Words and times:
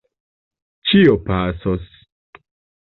Ĉio 0.93 1.13
pasos! 1.29 1.89